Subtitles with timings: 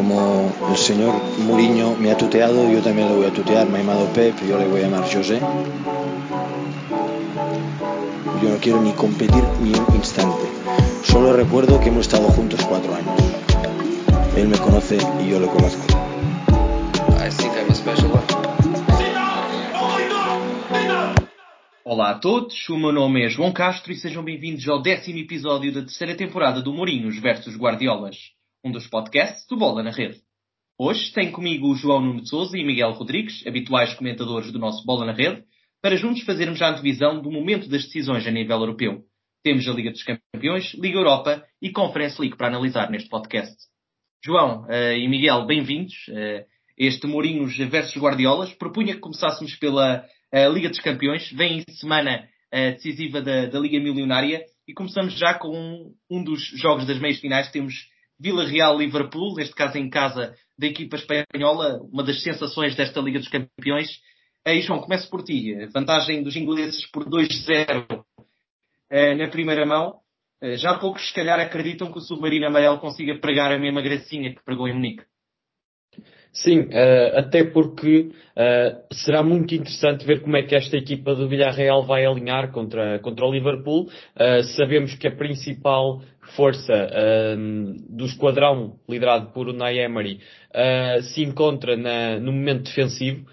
[0.00, 3.68] como el señor Mourinho me ha tuteado, yo también le voy a tutear.
[3.68, 5.38] Me ha llamado Pep, yo le voy a llamar José.
[8.42, 10.48] Yo no quiero ni competir ni un instante.
[11.02, 13.14] Solo recuerdo que hemos estado juntos cuatro años.
[14.38, 15.84] Él me conoce y yo lo conozco.
[21.84, 25.70] Olá a todos, o meu nome é João Castro e sejam bem-vindos ao décimo episódio
[25.70, 28.16] da terceira temporada do Mourinhos versus Guardiolas,
[28.64, 30.20] um dos podcasts do Bola na Rede.
[30.78, 34.84] Hoje tenho comigo o João Nuno de Souza e Miguel Rodrigues, habituais comentadores do nosso
[34.84, 35.44] Bola na Rede,
[35.82, 39.02] para juntos fazermos a antevisão do momento das decisões a nível europeu.
[39.42, 43.56] Temos a Liga dos Campeões, Liga Europa e Conference League para analisar neste podcast.
[44.22, 45.94] João uh, e Miguel, bem-vindos.
[46.08, 46.44] Uh,
[46.76, 48.52] este Mourinhos versus Guardiolas.
[48.52, 51.30] Propunha que começássemos pela a Liga dos Campeões.
[51.32, 56.42] Vem semana uh, decisiva da, da, Liga Milionária e começamos já com um, um dos
[56.58, 57.50] jogos das meias finais.
[57.50, 57.74] Temos
[58.20, 63.28] Vila Real-Liverpool, neste caso em casa da equipa espanhola, uma das sensações desta Liga dos
[63.28, 63.88] Campeões.
[64.46, 65.54] Aí, João, começo por ti.
[65.72, 70.00] Vantagem dos ingleses por 2-0 uh, na primeira mão.
[70.42, 74.34] Uh, já poucos, se calhar, acreditam que o Submarino Amarelo consiga pregar a mesma gracinha
[74.34, 75.04] que pregou em Munique.
[76.32, 81.28] Sim, uh, até porque uh, será muito interessante ver como é que esta equipa do
[81.28, 83.88] Villarreal vai alinhar contra, contra o Liverpool.
[84.14, 86.00] Uh, sabemos que a principal
[86.36, 86.88] força
[87.88, 90.20] do esquadrão liderado por Unai Emery
[91.02, 93.26] se encontra na, no momento defensivo.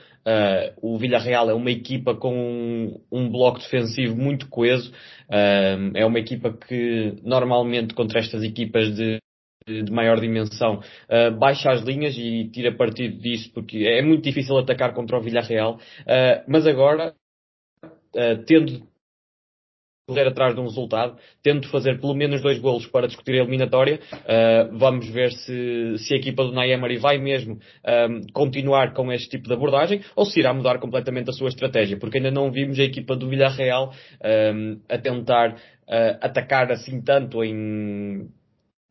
[0.81, 4.91] o Villarreal é uma equipa com um, um bloco defensivo muito coeso.
[5.29, 9.19] é uma equipa que normalmente contra estas equipas de
[9.67, 14.57] de maior dimensão uh, baixa as linhas e tira partido disso porque é muito difícil
[14.57, 17.13] atacar contra o Villarreal uh, mas agora
[17.83, 18.87] uh, tendo
[20.09, 23.99] correr atrás de um resultado, tendo fazer pelo menos dois golos para discutir a eliminatória.
[24.71, 27.59] Vamos ver se, se a equipa do Nayemari vai mesmo
[28.31, 32.19] continuar com este tipo de abordagem ou se irá mudar completamente a sua estratégia, porque
[32.19, 33.91] ainda não vimos a equipa do Villarreal
[34.87, 35.57] a tentar
[36.21, 38.29] atacar assim tanto em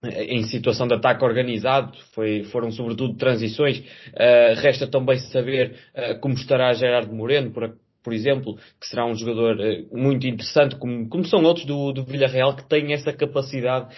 [0.05, 3.79] em situação de ataque organizado, foi, foram sobretudo transições.
[3.79, 9.15] Uh, resta também saber uh, como estará Gerardo Moreno, por, por exemplo, que será um
[9.15, 13.95] jogador uh, muito interessante, como, como, são outros do, do Villarreal, que têm essa capacidade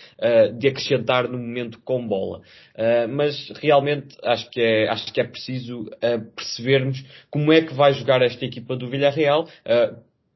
[0.58, 2.40] de acrescentar no momento com bola.
[3.10, 5.90] mas realmente acho que é, acho que é preciso
[6.34, 9.48] percebermos como é que vai jogar esta equipa do Villarreal.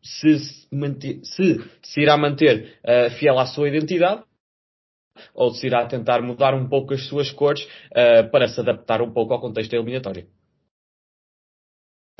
[0.03, 2.79] se, se, manter, se, se irá manter
[3.19, 4.23] fiel à sua identidade
[5.35, 7.63] ou se irá tentar mudar um pouco as suas cores
[7.93, 10.27] uh, para se adaptar um pouco ao contexto eliminatório.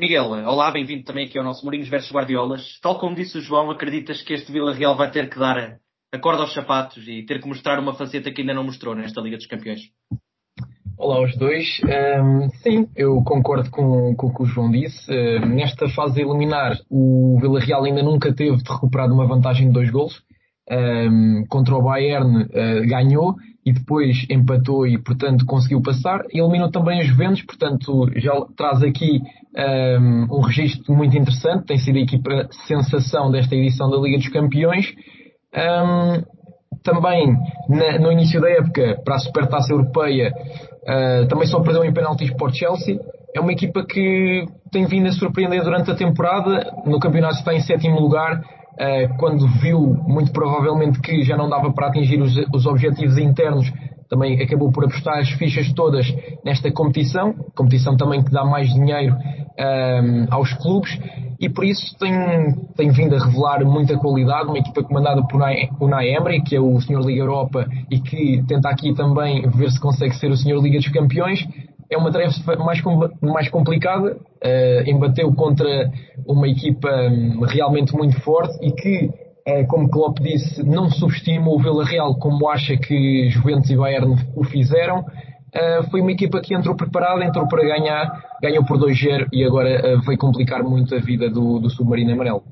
[0.01, 2.79] Miguel, olá, bem-vindo também aqui ao nosso Mourinhos versus Guardiolas.
[2.81, 5.79] Tal como disse o João, acreditas que este Vila Real vai ter que dar
[6.11, 9.21] a corda aos sapatos e ter que mostrar uma faceta que ainda não mostrou nesta
[9.21, 9.81] Liga dos Campeões?
[10.97, 11.81] Olá aos dois.
[11.83, 15.11] Um, sim, eu concordo com, com, o que o João disse.
[15.11, 19.67] Uh, nesta fase de eliminar, o Vila Real ainda nunca teve de recuperar uma vantagem
[19.67, 20.21] de dois golos
[20.71, 23.35] um, contra o Bayern uh, ganhou
[23.65, 26.21] e depois empatou e, portanto, conseguiu passar.
[26.31, 29.21] Eliminou também os Juventus, portanto, já traz aqui
[29.55, 31.65] um, um registro muito interessante.
[31.65, 34.93] Tem sido a equipa sensação desta edição da Liga dos Campeões.
[35.55, 36.23] Um,
[36.83, 37.33] também,
[37.69, 40.33] na, no início da época, para a Supertaça Europeia,
[40.83, 42.99] uh, também só perdeu em penaltis para Chelsea.
[43.33, 46.69] É uma equipa que tem vindo a surpreender durante a temporada.
[46.85, 48.43] No campeonato está em sétimo lugar
[49.17, 53.71] quando viu muito provavelmente que já não dava para atingir os, os objetivos internos,
[54.09, 56.05] também acabou por apostar as fichas todas
[56.43, 60.99] nesta competição, competição também que dá mais dinheiro um, ehm, aos clubes
[61.39, 62.13] e por isso tem,
[62.75, 65.41] tem vindo a revelar muita qualidade, uma equipa comandada por
[65.81, 69.79] Unai Emery, que é o Senhor Liga Europa e que tenta aqui também ver se
[69.79, 71.45] consegue ser o Senhor Liga dos Campeões,
[71.93, 72.81] é uma tarefa mais,
[73.21, 74.17] mais complicada.
[74.43, 75.89] Uh, embateu contra
[76.25, 79.05] uma equipa um, realmente muito forte e que,
[79.47, 84.15] uh, como Klopp disse, não subestima o Vila Real como acha que Juventus e Bayern
[84.35, 84.99] o fizeram.
[84.99, 88.11] Uh, foi uma equipa que entrou preparada, entrou para ganhar,
[88.41, 92.43] ganhou por 2-0 e agora veio complicar muito a vida do, do Submarino Amarelo.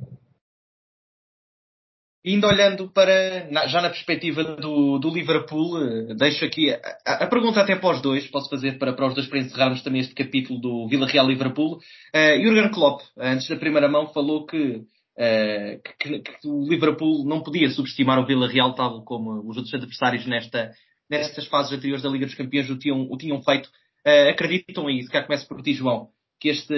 [2.23, 7.59] Indo olhando para, já na perspectiva do, do Liverpool, eh, deixo aqui a, a, pergunta
[7.59, 10.61] até para os dois, posso fazer para, para os dois para encerrarmos também este capítulo
[10.61, 11.79] do Vila Real Liverpool.
[12.13, 17.41] Uh, Jurgen Klopp, antes da primeira mão, falou que, uh, que, que, o Liverpool não
[17.41, 20.71] podia subestimar o Vila Real, tal como os outros adversários nesta,
[21.09, 23.67] nestas fases anteriores da Liga dos Campeões o tinham, o tinham feito.
[24.05, 25.09] Uh, acreditam em isso?
[25.09, 26.09] Cá começo por ti, João.
[26.39, 26.75] Que este,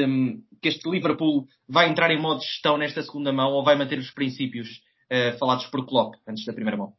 [0.62, 4.00] que este Liverpool vai entrar em modo de gestão nesta segunda mão ou vai manter
[4.00, 4.70] os princípios
[5.12, 6.94] uh, falados por Klopp antes da primeira mão?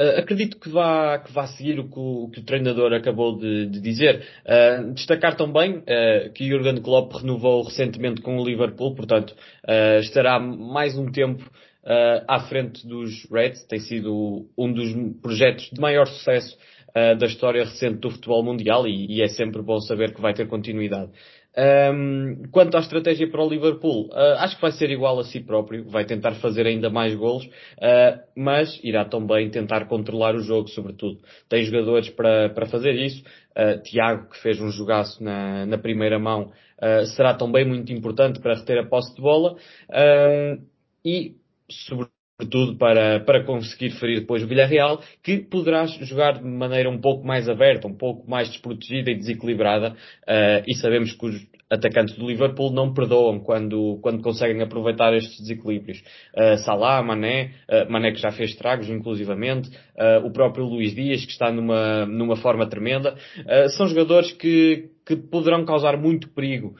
[0.00, 3.66] Uh, acredito que vá, que vá seguir o que o, que o treinador acabou de,
[3.66, 4.26] de dizer.
[4.46, 9.34] Uh, destacar também uh, que Jurgen Klopp renovou recentemente com o Liverpool, portanto
[10.00, 11.44] estará mais um tempo
[12.28, 13.64] à frente dos Reds.
[13.64, 16.56] Tem sido um dos projetos de maior sucesso
[16.94, 20.48] da história recente do futebol mundial e, e, é sempre bom saber que vai ter
[20.48, 21.10] continuidade.
[21.56, 25.40] Um, quanto à estratégia para o Liverpool, uh, acho que vai ser igual a si
[25.40, 30.68] próprio, vai tentar fazer ainda mais golos, uh, mas irá também tentar controlar o jogo,
[30.68, 31.18] sobretudo.
[31.48, 33.22] Tem jogadores para, para fazer isso.
[33.50, 36.52] Uh, Tiago, que fez um jogaço na, na primeira mão,
[37.14, 39.54] será também muito importante para reter a posse de bola.
[41.04, 41.34] e,
[41.68, 46.98] sobretudo, sobretudo para, para conseguir ferir depois o Villarreal, que poderá jogar de maneira um
[46.98, 52.16] pouco mais aberta, um pouco mais desprotegida e desequilibrada, uh, e sabemos que os atacantes
[52.16, 56.02] do Liverpool não perdoam quando, quando conseguem aproveitar estes desequilíbrios.
[56.34, 61.24] Uh, Salah, Mané, uh, Mané que já fez estragos, inclusivamente, uh, o próprio Luís Dias,
[61.24, 63.14] que está numa, numa forma tremenda,
[63.76, 66.74] são jogadores que, que poderão causar muito perigo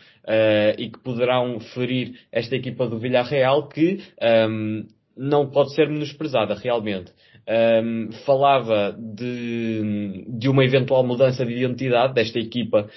[0.79, 4.01] e que poderão ferir esta equipa do Villarreal que
[4.49, 4.87] um,
[5.21, 7.13] não pode ser menosprezada realmente.
[7.49, 12.89] Um, falava de, de uma eventual mudança de identidade desta equipa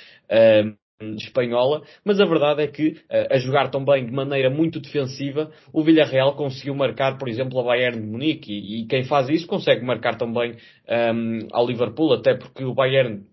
[0.62, 2.96] um, espanhola, mas a verdade é que,
[3.30, 8.00] a jogar também de maneira muito defensiva, o Villarreal conseguiu marcar, por exemplo, a Bayern
[8.00, 10.56] de Munique, e, e quem faz isso consegue marcar também
[11.14, 13.24] um, ao Liverpool, até porque o Bayern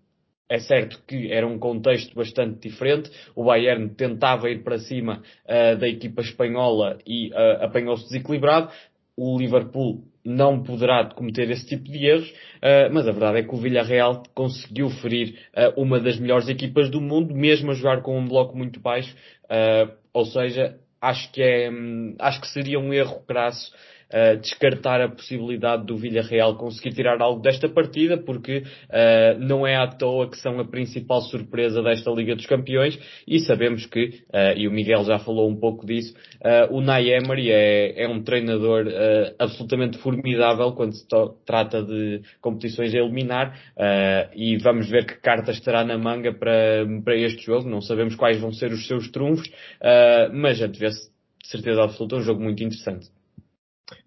[0.50, 3.08] é certo que era um contexto bastante diferente.
[3.36, 8.68] O Bayern tentava ir para cima uh, da equipa espanhola e uh, apanhou-se desequilibrado.
[9.16, 13.54] O Liverpool não poderá cometer esse tipo de erros, uh, mas a verdade é que
[13.54, 15.38] o Villarreal conseguiu ferir
[15.76, 19.14] uma das melhores equipas do mundo, mesmo a jogar com um bloco muito baixo.
[20.12, 23.72] ou seja, acho que é, um, acho que seria um erro crasso
[24.12, 29.76] uh, descartar a possibilidade do Villarreal conseguir tirar algo desta partida, porque uh, não é
[29.76, 34.56] à toa que são a principal surpresa desta Liga dos Campeões e sabemos que, uh,
[34.56, 36.14] e o Miguel já falou um pouco disso,
[36.70, 38.86] o Nay Emery é, é um treinador
[39.38, 41.06] absolutamente formidável quando se
[41.44, 43.58] trata de competições a eliminar
[44.34, 47.68] e vamos ver que cartas terá na manga para, para este jogo.
[47.68, 49.50] Não sabemos quais vão ser os seus trunfos,
[50.32, 51.10] mas já tivesse
[51.44, 53.08] certeza absoluta um jogo muito interessante.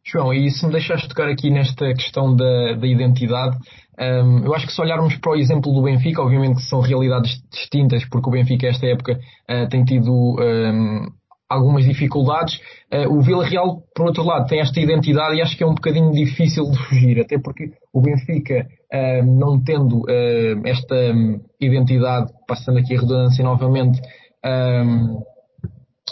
[0.05, 3.57] João, e se me deixaste tocar aqui nesta questão da, da identidade,
[3.97, 7.41] um, eu acho que se olharmos para o exemplo do Benfica, obviamente que são realidades
[7.51, 9.19] distintas, porque o Benfica esta época
[9.49, 11.07] uh, tem tido um,
[11.47, 12.59] algumas dificuldades.
[12.91, 15.75] Uh, o Vila Real, por outro lado, tem esta identidade e acho que é um
[15.75, 22.31] bocadinho difícil de fugir, até porque o Benfica, uh, não tendo uh, esta um, identidade,
[22.47, 24.01] passando aqui a redundância novamente,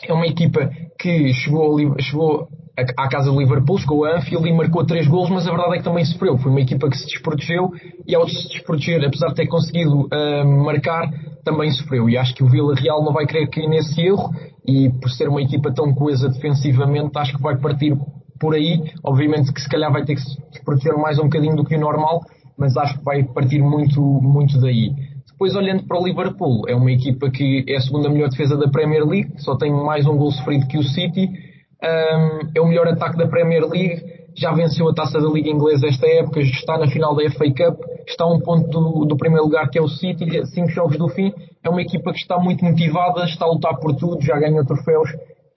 [0.04, 2.48] é uma equipa que chegou, chegou
[2.98, 5.78] à casa do Liverpool, chegou a Anfield e marcou três gols, mas a verdade é
[5.80, 6.38] que também sofreu.
[6.38, 7.72] Foi uma equipa que se desprotegeu
[8.08, 11.10] e ao se desproteger, apesar de ter conseguido uh, marcar,
[11.44, 12.10] também sofreu.
[12.10, 14.32] E acho que o Vila Real não vai querer cair nesse erro
[14.66, 17.98] e por ser uma equipa tão coesa defensivamente, acho que vai partir
[18.40, 18.82] por aí.
[19.04, 21.80] Obviamente que se calhar vai ter que se desproteger mais um bocadinho do que o
[21.80, 22.22] normal,
[22.58, 24.92] mas acho que vai partir muito, muito daí.
[25.28, 28.70] Depois, olhando para o Liverpool, é uma equipa que é a segunda melhor defesa da
[28.70, 31.51] Premier League, só tem mais um gol sofrido que o City
[31.84, 34.02] um, é o melhor ataque da Premier League,
[34.36, 37.82] já venceu a taça da Liga Inglesa esta época, está na final da FA Cup,
[38.08, 41.10] está a um ponto do, do primeiro lugar que é o City, cinco jogos do
[41.10, 41.34] fim.
[41.64, 45.10] É uma equipa que está muito motivada, está a lutar por tudo, já ganhou troféus.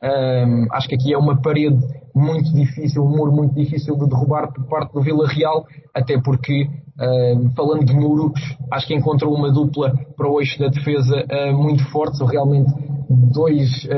[0.02, 1.78] Um, acho que aqui é uma parede
[2.14, 5.64] muito difícil, um muro muito difícil de derrubar por parte do Vila Real,
[5.95, 6.69] até porque,
[7.00, 8.33] um, falando de muros,
[8.71, 12.71] acho que encontrou uma dupla para o eixo da defesa uh, muito forte, são realmente
[13.09, 13.88] dois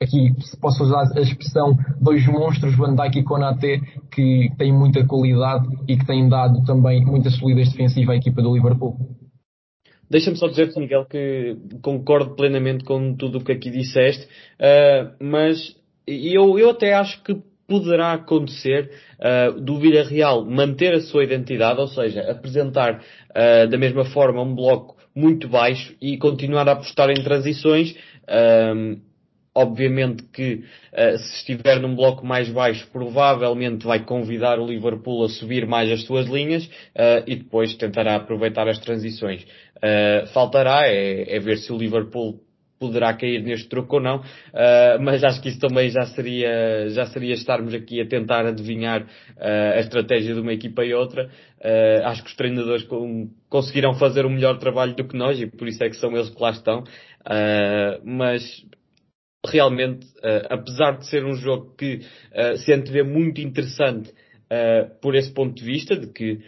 [0.00, 3.80] aqui posso usar a expressão dois monstros, Van Dijk e Konaté,
[4.12, 8.54] que têm muita qualidade e que têm dado também muita solidez defensiva à equipa do
[8.54, 8.96] Liverpool.
[10.08, 15.76] Deixa-me só dizer, Miguel, que concordo plenamente com tudo o que aqui disseste, uh, mas
[16.06, 17.36] eu, eu até acho que
[17.66, 24.04] poderá acontecer uh, do Villarreal manter a sua identidade, ou seja, apresentar uh, da mesma
[24.06, 27.94] forma um bloco muito baixo e continuar a apostar em transições.
[29.60, 30.62] Obviamente que
[30.92, 35.90] uh, se estiver num bloco mais baixo, provavelmente vai convidar o Liverpool a subir mais
[35.90, 39.42] as suas linhas uh, e depois tentará aproveitar as transições.
[39.42, 42.38] Uh, faltará é, é, ver se o Liverpool
[42.78, 44.22] poderá cair neste truque ou não,
[45.00, 49.04] mas acho que isso também já seria, já seria estarmos aqui a tentar adivinhar
[49.36, 51.28] a estratégia de uma equipa e outra.
[52.04, 55.66] acho que os treinadores com, conseguirão fazer um melhor trabalho do que nós e por
[55.66, 56.84] isso é que são eles que lá estão.
[58.04, 58.44] mas
[59.46, 62.00] realmente, uh, apesar de ser um jogo que
[62.32, 66.40] uh, se antevê muito interessante, uh, por esse ponto de vista, de que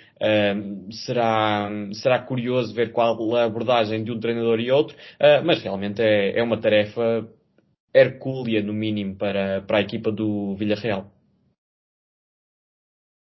[0.90, 4.96] será, será curioso ver qual a abordagem de um treinador e outro,
[5.44, 7.26] mas realmente é, é uma tarefa
[7.94, 11.10] hercúlea, no mínimo, para, para a equipa do Villarreal.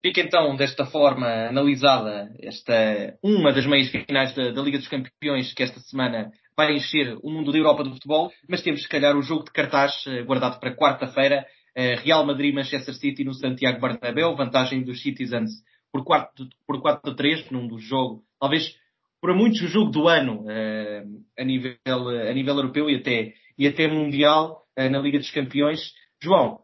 [0.06, 5.54] Fica então desta forma analisada esta uma das meias finais da, da, Liga dos Campeões
[5.54, 9.16] que esta semana vai encher o mundo da Europa do futebol, mas temos se calhar
[9.16, 11.46] o jogo de cartaz eh, guardado para quarta-feira,
[11.76, 15.52] eh, Real Madrid-Manchester City no Santiago Bernabéu, vantagem dos Citizens
[15.92, 18.76] por 4, por 4 a 3 num dos jogos, talvez
[19.22, 21.04] para muitos o jogo do ano eh,
[21.38, 25.92] a, nível, a nível europeu e até, e até mundial na Liga dos Campeões.
[26.22, 26.62] João,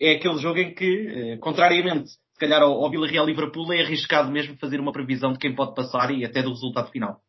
[0.00, 4.56] é aquele jogo em que, contrariamente se calhar ao, Vila Real Liverpool é arriscado mesmo
[4.58, 7.20] fazer uma previsão de quem pode passar e até do resultado final.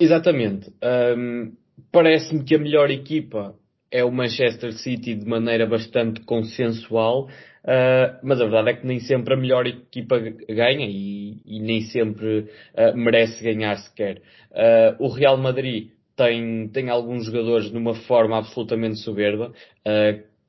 [0.00, 0.72] Exatamente.
[0.82, 1.52] Um,
[1.92, 3.54] Parece-me que a melhor equipa
[3.90, 9.00] é o Manchester City de maneira bastante consensual, uh, mas a verdade é que nem
[9.00, 14.18] sempre a melhor equipa ganha e, e nem sempre uh, merece ganhar sequer.
[14.52, 19.52] Uh, o Real Madrid tem, tem alguns jogadores numa forma absolutamente soberba.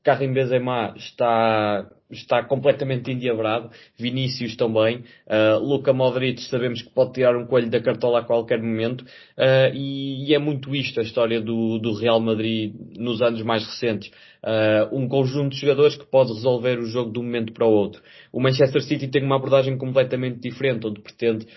[0.04, 3.70] Karim Benzema está está completamente endiabrado.
[3.98, 5.04] Vinícius também.
[5.28, 9.02] Uh, Luka Modric sabemos que pode tirar um coelho da cartola a qualquer momento.
[9.38, 13.66] Uh, e, e, é muito isto a história do, do Real Madrid nos anos mais
[13.66, 14.12] recentes.
[14.44, 17.72] Uh, um conjunto de jogadores que pode resolver o jogo de um momento para o
[17.72, 18.02] outro.
[18.32, 21.48] O Manchester City tem uma abordagem completamente diferente, onde pretende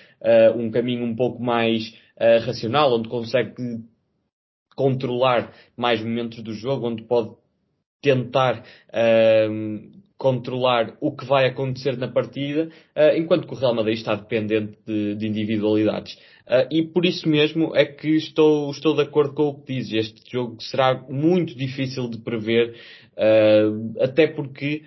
[0.56, 1.94] um caminho um pouco mais
[2.46, 3.54] racional, onde consegue
[4.74, 7.30] controlar mais momentos do jogo, onde pode
[8.04, 13.96] tentar uh, controlar o que vai acontecer na partida, uh, enquanto que o Real Madrid
[13.96, 16.14] está dependente de, de individualidades.
[16.46, 19.92] Uh, e por isso mesmo é que estou, estou de acordo com o que diz.
[19.92, 22.76] Este jogo será muito difícil de prever,
[23.16, 24.82] uh, até porque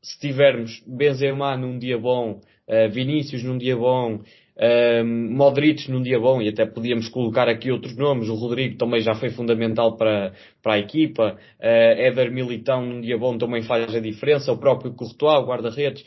[0.00, 2.40] se tivermos Benzema num dia bom,
[2.92, 4.20] Vinícius num dia bom
[4.56, 9.00] um, Modric num dia bom, e até podíamos colocar aqui outros nomes, o Rodrigo também
[9.00, 10.32] já foi fundamental para,
[10.62, 14.92] para a equipa, uh, Éder Militão num dia bom também faz a diferença, o próprio
[14.92, 16.04] Courtois, o guarda-redes,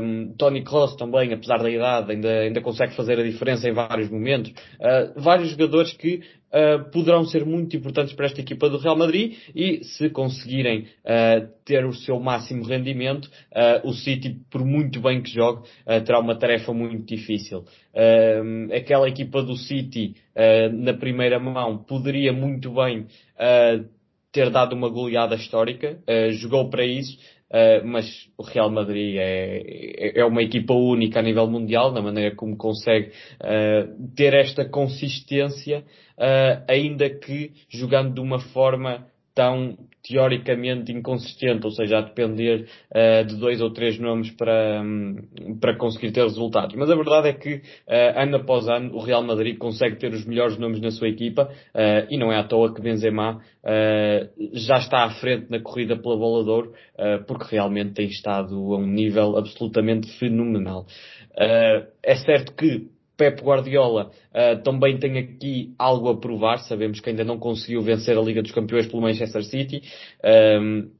[0.00, 4.08] um, Tony Kroos também, apesar da idade, ainda, ainda consegue fazer a diferença em vários
[4.08, 4.50] momentos.
[4.50, 9.36] Uh, vários jogadores que uh, poderão ser muito importantes para esta equipa do Real Madrid
[9.54, 15.22] e se conseguirem uh, ter o seu máximo rendimento, uh, o City, por muito bem
[15.22, 15.68] que jogue,
[16.04, 17.64] terá uma tarefa muito difícil.
[18.76, 20.14] aquela equipa do City,
[20.72, 23.06] na primeira mão, poderia muito bem
[24.32, 25.98] ter dado uma goleada histórica,
[26.32, 27.16] jogou para isso,
[27.52, 28.06] Uh, mas
[28.38, 32.56] o Real Madrid é, é, é, uma equipa única a nível mundial, na maneira como
[32.56, 35.84] consegue uh, ter esta consistência,
[36.16, 43.24] uh, ainda que jogando de uma forma tão teoricamente inconsistente, ou seja, a depender uh,
[43.24, 45.16] de dois ou três nomes para, um,
[45.60, 46.74] para conseguir ter resultados.
[46.74, 47.60] Mas a verdade é que, uh,
[48.16, 52.06] ano após ano, o Real Madrid consegue ter os melhores nomes na sua equipa uh,
[52.10, 53.40] e não é à toa que Benzema
[54.54, 56.72] já está à frente na corrida pela bola de ouro,
[57.28, 60.84] porque realmente tem estado a um nível absolutamente fenomenal.
[62.02, 62.88] é certo que
[63.22, 66.58] Pep Guardiola uh, também tem aqui algo a provar.
[66.58, 69.80] Sabemos que ainda não conseguiu vencer a Liga dos Campeões pelo Manchester City.
[70.60, 70.90] Um,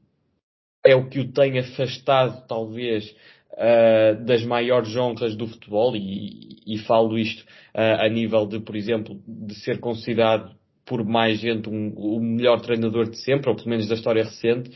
[0.85, 3.13] é o que o tem afastado, talvez,
[3.51, 5.97] uh, das maiores honras do futebol.
[5.97, 7.43] E, e falo isto
[7.75, 12.61] uh, a nível de, por exemplo, de ser considerado por mais gente um, o melhor
[12.61, 14.71] treinador de sempre, ou pelo menos da história recente.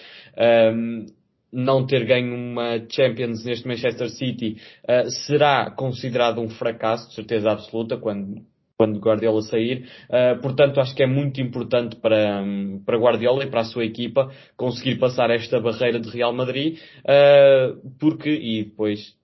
[0.74, 1.06] Um,
[1.52, 7.52] não ter ganho uma Champions neste Manchester City uh, será considerado um fracasso, de certeza
[7.52, 8.42] absoluta, quando,
[8.78, 9.88] quando Guardiola sair.
[10.10, 12.44] Uh, portanto, acho que é muito importante para,
[12.86, 17.78] para Guardiola e para a sua equipa conseguir passar esta barreira de Real Madrid, uh,
[18.00, 19.16] porque, e depois,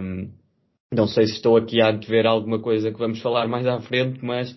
[0.00, 0.28] um,
[0.92, 4.18] não sei se estou aqui a antever alguma coisa que vamos falar mais à frente,
[4.24, 4.52] mas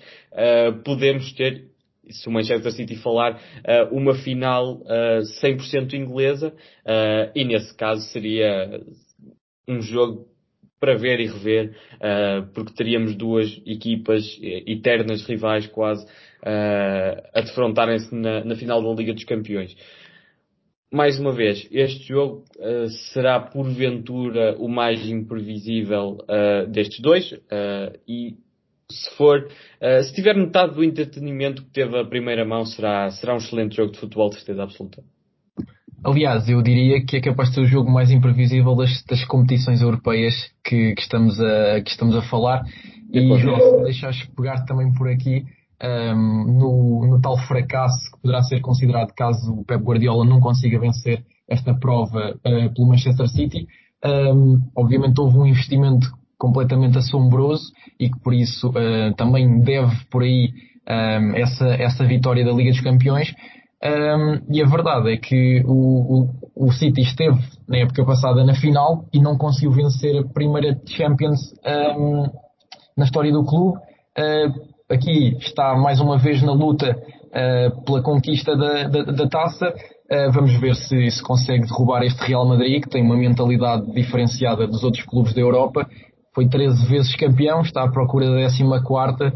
[0.84, 1.73] podemos ter
[2.10, 8.02] se o Manchester City falar, uh, uma final uh, 100% inglesa, uh, e nesse caso
[8.10, 8.82] seria
[9.68, 10.28] um jogo
[10.80, 11.74] para ver e rever,
[12.54, 16.06] porque teríamos duas equipas eternas rivais quase
[17.34, 19.74] a defrontarem-se na, na, final da Liga dos Campeões.
[20.92, 22.44] Mais uma vez, este jogo
[23.14, 26.18] será porventura o mais imprevisível
[26.70, 27.34] destes dois
[28.06, 28.36] e
[28.94, 33.34] se for, uh, se tiver metade do entretenimento que teve a primeira mão, será, será
[33.34, 35.04] um excelente jogo de futebol, de certeza absoluta.
[36.04, 39.82] Aliás, eu diria que é capaz de ser o jogo mais imprevisível das, das competições
[39.82, 40.34] europeias
[40.64, 42.64] que, que, estamos a, que estamos a falar.
[43.12, 45.46] E, João, se deixares pegar também por aqui,
[45.82, 50.42] um, ehm, no, no, tal fracasso que poderá ser considerado caso o Pep Guardiola não
[50.42, 53.68] consiga vencer esta prova uh, pelo Manchester City,
[54.06, 56.08] Um, obviamente houve um investimento
[56.38, 60.50] completamente assombroso e que por isso uh, também deve por aí
[60.90, 63.34] um, essa, essa vitória da Liga dos Campeões.
[63.84, 67.38] Um, e a verdade é que o, o, o, City esteve
[67.68, 71.54] na época passada na final e não conseguiu vencer a primeira Champions
[71.98, 72.24] um,
[72.98, 73.78] na história do clube.
[74.18, 79.68] Uh, aqui está mais uma vez na luta uh, pela conquista da, da, da taça.
[80.10, 84.66] Uh, vamos ver se, se consegue derrubar este Real Madrid, que tem uma mentalidade diferenciada
[84.66, 85.86] dos outros clubes da Europa.
[86.34, 89.34] Foi 13 vezes campeão, está à procura da 14,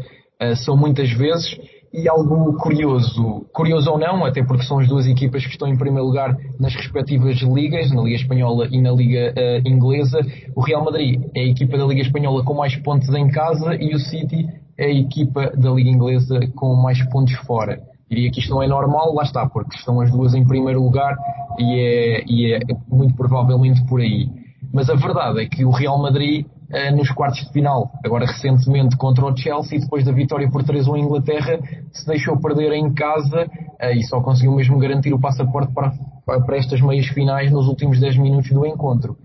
[0.64, 1.58] são muitas vezes
[1.92, 5.76] e algo curioso, curioso ou não, até porque são as duas equipas que estão em
[5.76, 10.20] primeiro lugar nas respectivas ligas, na Liga Espanhola e na Liga uh, Inglesa.
[10.54, 13.94] O Real Madrid é a equipa da Liga Espanhola com mais pontos em casa e
[13.94, 17.80] o City é a equipa da Liga Inglesa com mais pontos fora.
[18.10, 21.16] Diria que isto não é normal, lá está, porque estão as duas em primeiro lugar
[21.58, 24.28] e é, e é muito provavelmente por aí.
[24.72, 26.57] Mas a verdade é que o Real Madrid uh,
[26.94, 27.90] nos quartos de final.
[28.04, 31.58] Agora, recentemente, contra o Chelsea, depois da vitória por 3-1 em Inglaterra,
[31.92, 35.92] se deixou perder em casa uh, e só conseguiu mesmo garantir o passaporte para,
[36.40, 39.16] para estas meias finais nos últimos 10 minutos do encontro.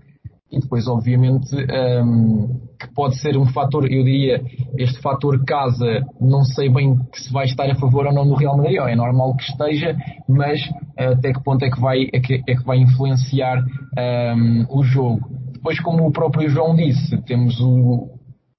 [0.50, 2.46] E depois, obviamente, um, ehm,
[2.78, 4.40] que pode ser um fator, eu diria,
[4.78, 8.56] este fator casa, não sei bem se vai estar a favor ou não do Real
[8.56, 9.96] Madrid, é normal que esteja,
[10.28, 14.00] mas uh, até que ponto é que vai, é que, é que vai influenciar um,
[14.00, 15.33] ehm, o jogo
[15.64, 18.10] depois, como o próprio João disse, temos o,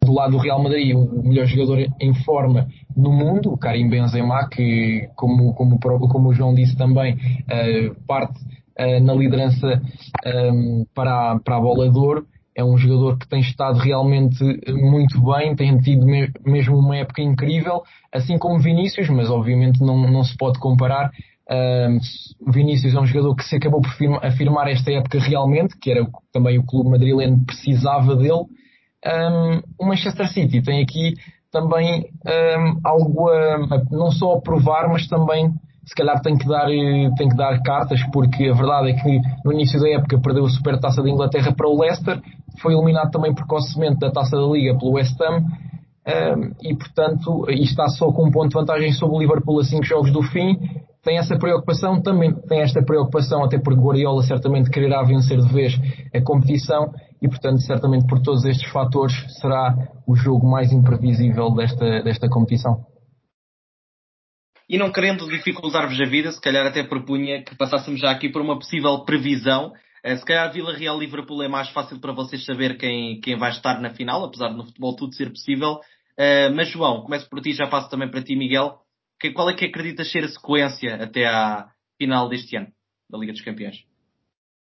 [0.03, 4.49] do lado do Real Madrid o melhor jogador em forma no mundo, o Karim Benzema,
[4.49, 8.41] que, como, como, como o João disse também, uh, parte
[8.79, 9.79] uh, na liderança
[10.25, 12.25] um, ehm, para, a, para a bola de ouro.
[12.57, 17.21] É um jogador que tem estado realmente muito bem, tem tido me mesmo uma época
[17.21, 21.11] incrível, assim como Vinícius, mas obviamente não, não se pode comparar
[21.49, 23.91] Uh, Vinícius é um jogador que se acabou por
[24.23, 28.45] afirmar esta época realmente, que era também o clube madrileno precisava dele.
[29.05, 31.13] Um, o Manchester City tem aqui
[31.51, 35.53] também um, algo a, a, não só a provar, mas também
[35.85, 39.53] se calhar tem que, dar, tem que dar cartas, porque a verdade é que no
[39.53, 42.19] início da época perdeu a Super Taça da Inglaterra para o Leicester,
[42.59, 45.43] foi eliminado também precocemente da Taça da Liga pelo West Ham,
[46.07, 49.63] um, e portanto, e está só com um ponto de vantagem sobre o Liverpool a
[49.63, 50.57] 5 jogos do fim,
[51.05, 55.73] tem essa preocupação, também tem esta preocupação, até porque Guardiola certamente quererá vencer de vez
[56.11, 56.91] a competição
[57.21, 59.75] e, portanto, certamente por todos estes fatores será
[60.07, 62.83] o jogo mais imprevisível desta, desta competição.
[64.67, 68.41] E não querendo dificultar-vos a vida, se calhar até propunha que passássemos já aqui por
[68.41, 69.73] uma possível previsão.
[70.03, 73.51] Eh, se calhar Vila Real Liverpool é mais fácil para vocês saber quem, quem vai
[73.51, 75.79] estar na final, apesar de no futebol tudo ser possível.
[76.17, 78.84] Eh, mas João, começo por ti, já passo também para ti, Miguel
[79.19, 82.67] que, qual é que acreditas ser a sequência até à final deste ano
[83.09, 83.83] da Liga dos Campeões?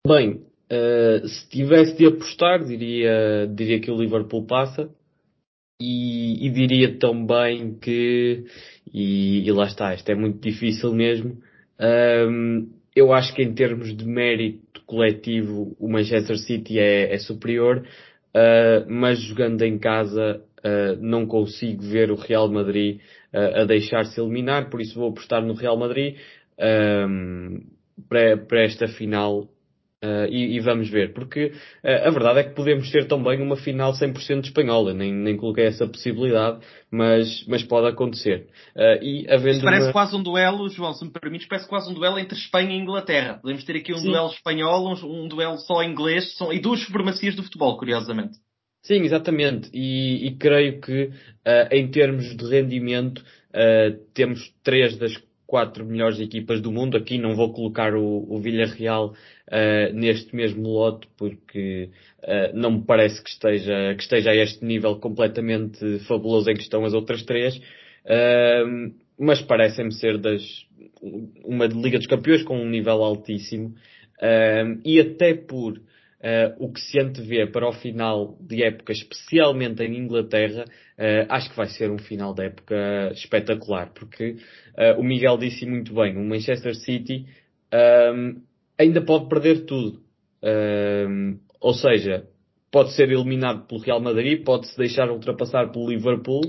[0.06, 4.90] Bem, uh, se tivesse de apostar, diria, diria que o Liverpool passa.
[5.84, 8.46] E, e diria também que,
[8.94, 11.42] e, e, lá está, isto é muito difícil mesmo,
[11.82, 17.80] um, eu acho que em termos de mérito coletivo o Manchester City é, é superior,
[17.80, 23.00] uh, mas jogando em casa uh, não consigo ver o Real Madrid
[23.34, 26.18] a deixar-se eliminar, por isso vou apostar no Real Madrid
[26.60, 27.62] um,
[28.10, 29.48] para, para esta final
[30.04, 33.56] Uh, e, e, vamos ver, porque uh, a verdade é que podemos ter também uma
[33.56, 38.48] final 100% espanhola, nem, nem coloquei essa possibilidade, mas, mas pode acontecer.
[38.76, 39.94] Uh, e havendo Isto parece uma...
[39.94, 43.38] quase um duelo, João, se me permites, parece quase um duelo entre Espanha e Inglaterra.
[43.40, 44.08] Podemos ter aqui um Sim.
[44.08, 48.40] duelo espanhol, um, um, duelo só inglês, são, e duas supremacias do futebol, curiosamente.
[48.82, 49.70] Sim, exatamente.
[49.74, 51.12] E, e creio que uh,
[51.72, 55.16] em termos de rendimento uh, temos três das
[55.46, 56.98] quatro melhores equipas do mundo.
[56.98, 61.90] Aqui não vou colocar o, o Villarreal uh, neste mesmo lote porque
[62.54, 66.86] não me parece que esteja, que esteja a este nível completamente fabuloso em que estão
[66.86, 67.60] as outras três.
[69.18, 70.44] mas parecem-me ser das,
[71.44, 73.74] uma Liga dos Campeões com um nível altíssimo.
[74.86, 75.82] e até por
[76.22, 81.50] Uh, o que se antevê para o final de época, especialmente em Inglaterra, uh, acho
[81.50, 84.36] que vai ser um final de época espetacular, porque
[84.78, 87.26] uh, o Miguel disse muito bem, o Manchester City
[88.14, 88.40] um,
[88.78, 90.00] ainda pode perder tudo.
[90.44, 92.28] Um, ou seja,
[92.72, 96.42] pode ser eliminado pelo Real Madrid, pode-se deixar ultrapassar pelo Liverpool,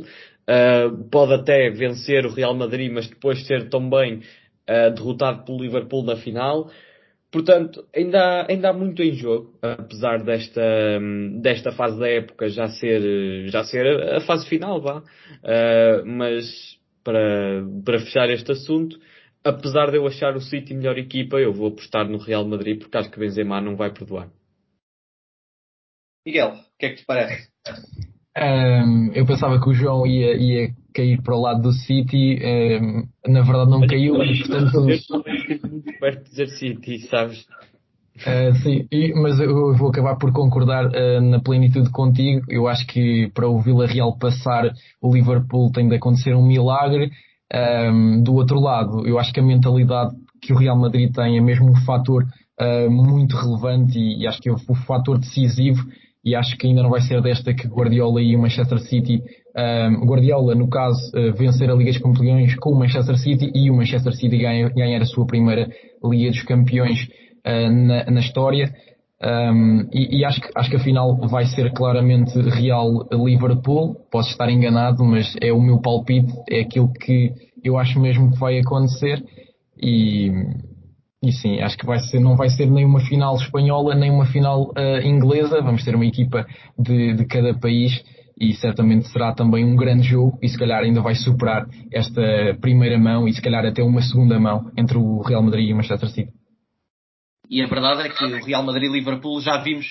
[1.11, 4.21] pode até vencer o Real Madrid, mas depois ser também
[4.95, 6.71] derrotado pelo Liverpool na final.
[7.33, 10.61] Portanto, ainda há, ainda há muito em jogo, apesar desta,
[11.41, 14.99] desta fase da época já ser, já ser a fase final, vá.
[14.99, 16.45] Uh, mas,
[17.03, 18.99] para, para fechar este assunto,
[19.43, 22.99] apesar de eu achar o City melhor equipa, eu vou apostar no Real Madrid porque
[22.99, 24.29] acho que Benzema não vai perdoar.
[26.27, 27.49] Miguel, o que é que te parece?
[28.37, 33.33] Um, eu pensava que o João ia, ia cair para o lado do City, um,
[33.33, 34.81] na verdade não caiu, portanto.
[34.83, 37.47] muito perto de dizer City, sabes?
[38.21, 42.45] Uh, sim, e, mas eu vou acabar por concordar uh, na plenitude contigo.
[42.49, 47.11] Eu acho que para o Vila Real passar, o Liverpool tem de acontecer um milagre.
[47.55, 51.41] Um, do outro lado, eu acho que a mentalidade que o Real Madrid tem é
[51.41, 55.85] mesmo um fator uh, muito relevante e, e, acho que é o, o fator decisivo
[56.25, 59.23] e acho que ainda não vai ser desta que Guardiola e o Manchester City,
[59.57, 63.71] um, Guardiola no caso, uh, vencer a Liga dos Campeões com o Manchester City e
[63.71, 65.69] o Manchester City ganhar, ganhar a sua primeira
[66.03, 67.09] Liga dos Campeões
[67.47, 68.73] uh, na, na, história.
[69.23, 73.95] Um, e, e acho, que, acho que a final vai ser claramente Real Liverpool.
[74.11, 78.39] Posso estar enganado, mas é o meu palpite, é aquilo que eu acho mesmo que
[78.39, 79.23] vai acontecer.
[79.81, 80.33] E,
[81.23, 84.27] e sim, acho que vai ser, não vai ser nem uma final espanhola, nem uma
[84.27, 85.61] final uh, inglesa.
[85.61, 88.03] Vamos ter uma equipa de, de cada país
[88.43, 92.99] e certamente será também um grande jogo e se calhar ainda vai superar esta primeira
[92.99, 96.09] mão e se calhar até uma segunda mão entre o Real Madrid e o Manchester
[96.09, 96.33] City.
[97.49, 99.87] E a verdade é que o Real Madrid e Liverpool já vimos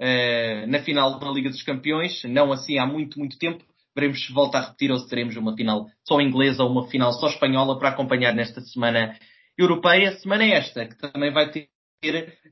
[0.00, 3.64] uh, na final da Liga dos Campeões, não assim há muito, muito tempo.
[3.92, 7.12] Veremos se volta a repetir ou se teremos uma final só inglesa ou uma final
[7.12, 9.16] só espanhola para acompanhar nesta semana
[9.58, 10.12] europeia.
[10.18, 11.68] Semana esta, que também vai ter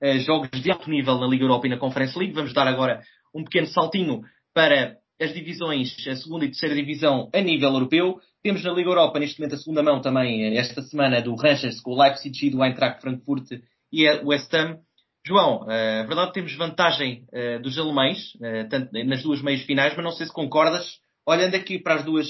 [0.02, 2.34] uh, jogos de alto nível na Liga Europa e na Conference League.
[2.34, 7.40] Vamos dar agora um pequeno saltinho para as divisões, a segunda e terceira divisão a
[7.40, 8.20] nível europeu.
[8.42, 11.92] Temos na Liga Europa, neste momento, a segunda mão também, esta semana, do Rangers com
[11.92, 13.46] o Leipzig e do Eintracht Frankfurt
[13.92, 14.78] e o West Ham.
[15.26, 17.24] João, a verdade temos vantagem
[17.62, 18.32] dos alemães,
[18.68, 22.28] tanto nas duas meias finais, mas não sei se concordas, olhando aqui para as duas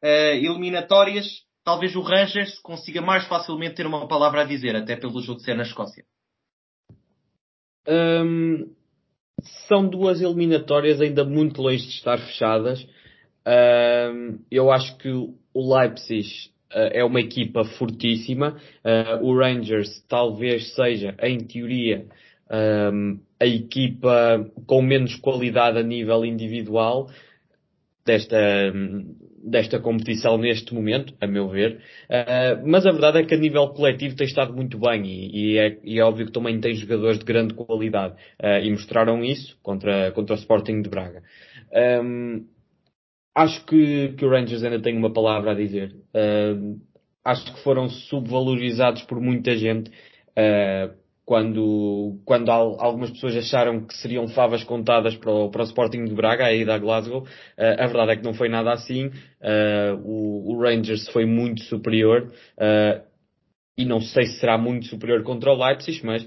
[0.00, 1.26] eliminatórias,
[1.64, 5.44] talvez o Rangers consiga mais facilmente ter uma palavra a dizer, até pelo jogo de
[5.44, 6.04] ser na Escócia.
[7.88, 8.72] Um,
[9.66, 12.86] são duas eliminatórias ainda muito longe de estar fechadas.
[14.50, 15.08] Eu acho que
[15.58, 18.56] o Leipzig uh, é uma equipa fortíssima.
[18.84, 22.06] Uh, o Rangers talvez seja, em teoria,
[22.92, 27.08] um, a equipa com menos qualidade a nível individual
[28.08, 28.72] desta,
[29.44, 31.80] desta competição neste momento, a meu ver.
[32.08, 35.58] Uh, mas a verdade é que a nível coletivo tem estado muito bem e, e,
[35.58, 39.58] é, e é, óbvio que também tem jogadores de grande qualidade uh, e mostraram isso
[39.62, 41.22] contra, contra o Sporting de Braga.
[42.02, 42.46] Um,
[43.34, 45.94] acho que, que o Rangers ainda tem uma palavra a dizer.
[46.14, 46.80] Uh,
[47.22, 49.90] acho que foram subvalorizados por muita gente
[51.28, 56.14] quando, quando algumas pessoas acharam que seriam favas contadas para o, para o Sporting de
[56.14, 57.26] Braga, a ida a Glasgow, uh,
[57.58, 59.08] a verdade é que não foi nada assim.
[59.08, 63.04] Uh, o, o, Rangers foi muito superior uh,
[63.76, 66.26] e não sei se será muito superior contra o Leipzig, mas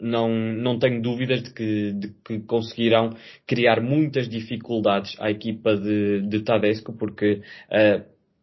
[0.00, 3.10] não, não tenho dúvidas de que, de que conseguirão
[3.46, 7.42] criar muitas dificuldades à equipa de, de Tadesco, porque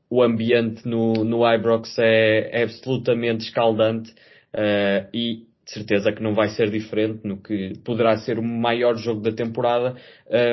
[0.10, 4.14] o ambiente no, no Ibrox é, é absolutamente escaldante.
[4.54, 8.96] Uh, e de certeza que não vai ser diferente no que poderá ser o maior
[8.98, 9.96] jogo da temporada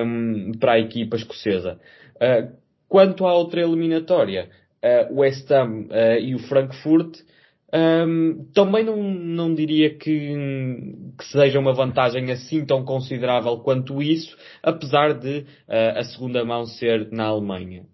[0.06, 1.80] um, para a equipa escocesa.
[2.16, 2.56] Uh,
[2.88, 4.48] quanto à outra eliminatória,
[4.82, 5.88] uh, o West Ham
[6.20, 7.18] e o Frankfurt,
[7.72, 10.34] um, também não, não diria que,
[11.16, 16.66] que, seja uma vantagem assim tão considerável quanto isso, apesar de uh, a segunda mão
[16.66, 17.84] ser na Alemanha.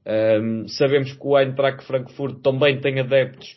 [0.40, 3.54] Um, sabemos que o Eintracht Frankfurt também tem adeptos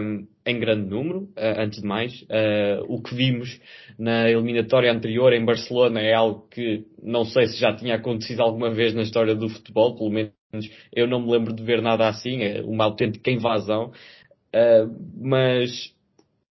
[0.00, 2.22] um, em grande número, uh, antes de mais.
[2.22, 3.60] Uh, o que vimos
[3.98, 8.70] na eliminatória anterior em Barcelona é algo que não sei se já tinha acontecido alguma
[8.70, 10.34] vez na história do futebol, pelo menos
[10.92, 13.92] eu não me lembro de ver nada assim, é uma autêntica invasão.
[14.54, 15.92] Uh, mas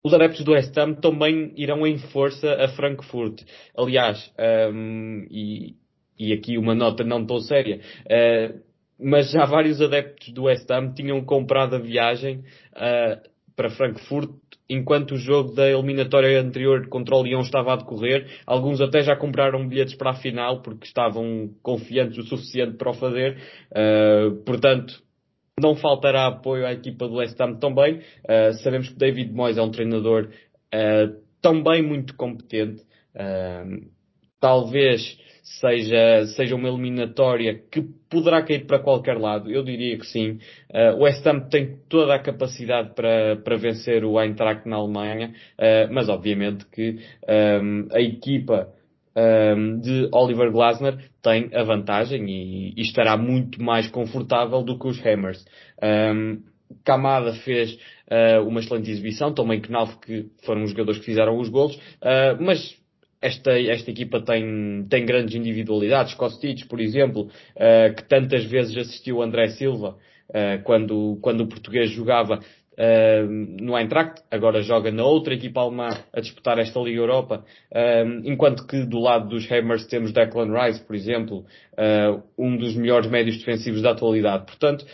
[0.04, 3.42] os adeptos do West Ham também irão em força a Frankfurt.
[3.76, 4.32] Aliás,
[4.72, 5.74] um, e,
[6.16, 8.60] e aqui uma nota não tão séria, uh,
[8.98, 14.30] mas já vários adeptos do West Ham tinham comprado a viagem uh, para Frankfurt
[14.68, 18.26] enquanto o jogo da eliminatória anterior contra o Lyon estava a decorrer.
[18.46, 22.94] Alguns até já compraram bilhetes para a final porque estavam confiantes o suficiente para o
[22.94, 23.38] fazer.
[23.70, 25.02] Uh, portanto,
[25.58, 27.98] não faltará apoio à equipa do West Ham também.
[27.98, 30.28] Uh, sabemos que David Moyes é um treinador
[31.40, 32.82] também muito competente.
[34.40, 37.80] talvez seja, seja uma eliminatória que
[38.10, 40.38] poderá cair para qualquer lado, eu diria que sim.
[40.70, 45.32] Uh, o West Ham tem toda a capacidade para, para vencer o Eintracht na Alemanha,
[45.58, 46.98] uh, mas obviamente que
[47.62, 48.68] um, a equipa
[49.16, 54.88] um, de Oliver Glasner tem a vantagem e, e, estará muito mais confortável do que
[54.88, 55.44] os Hammers.
[55.82, 56.42] Um,
[56.84, 57.78] Camada fez
[58.10, 62.36] uh, uma excelente exibição, também Knauf que foram os jogadores que fizeram os golos, uh,
[62.40, 62.76] mas
[63.20, 66.14] esta, esta equipa tem, tem grandes individualidades.
[66.14, 69.96] Kostic, por exemplo, uh, que tantas vezes assistiu André Silva
[70.28, 73.26] uh, quando, quando o português jogava uh,
[73.60, 77.44] no Eintracht, agora joga na outra equipa alemã a disputar esta Liga Europa,
[78.24, 81.44] enquanto que do lado dos Hammers temos Declan Rice, por exemplo,
[82.38, 84.46] um dos melhores médios defensivos da atualidade.
[84.46, 84.84] Portanto,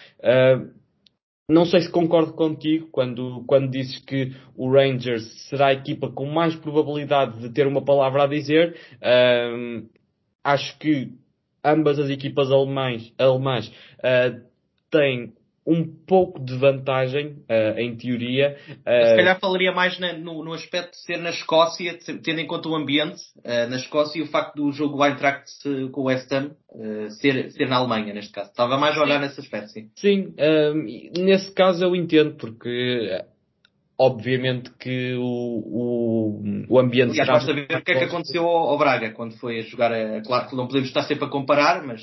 [1.49, 6.27] não sei se concordo contigo quando, quando dizes que o Rangers será a equipa com
[6.27, 8.77] mais probabilidade de ter uma palavra a dizer.
[9.03, 9.89] Um,
[10.45, 11.13] acho que
[11.65, 14.41] ambas as equipas alemãs, alemãs uh,
[14.91, 15.33] têm
[15.67, 18.57] um pouco de vantagem, uh, em teoria.
[18.69, 19.09] Uh...
[19.09, 22.69] Se calhar falaria mais na, no, no, aspecto de ser na Escócia, tendo em conta
[22.69, 25.47] o ambiente, uh, na Escócia e o facto do jogo Eintracht
[25.93, 26.51] com o West Ham
[27.21, 28.51] ser, ser na Alemanha, neste caso.
[28.51, 29.91] Estava mais a olhar nesse aspecto, sim.
[29.97, 30.35] Sim,
[31.19, 33.23] nesse caso eu entendo, porque
[33.99, 38.71] obviamente que o, o, o ambiente Aliás, basta ver o que é que aconteceu ao,
[38.71, 39.93] ao, Braga quando foi a jogar.
[39.93, 42.03] A, claro que não podemos estar sempre a comparar, mas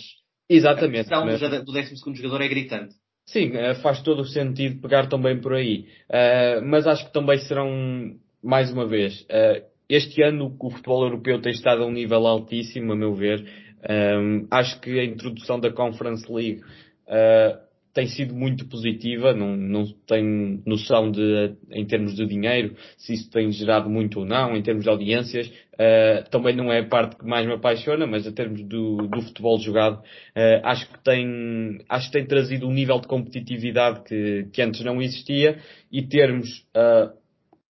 [0.50, 1.40] Exatamente, a questão mas...
[1.40, 2.96] do 12 jogador é gritante.
[3.32, 5.86] Sim, eh, faz todo o sentido pegar também por aí.
[6.10, 11.40] Uh, mas acho que também serão, mais uma vez, uh, este ano o futebol europeu
[11.40, 13.46] tem estado a um nível altíssimo, a meu ver.
[13.88, 16.62] Um, acho que a introdução da Conference League
[17.08, 23.14] uh, tem sido muito positiva, não, não tenho noção de, em termos de dinheiro, se
[23.14, 26.88] isso tem gerado muito ou não, em termos de audiências, uh, também não é a
[26.88, 31.04] parte que mais me apaixona, mas em termos do, do futebol jogado, uh, acho que
[31.04, 35.58] tem, acho que tem trazido um nível de competitividade que, que antes não existia
[35.92, 37.12] e termos uh,